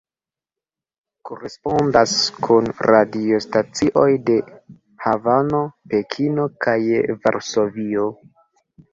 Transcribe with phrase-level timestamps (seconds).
[1.29, 2.13] Korespondas
[2.47, 4.37] kun radiostacioj de
[5.03, 5.59] Havano,
[5.91, 6.75] Pekino, kaj
[7.27, 8.07] Varsovio.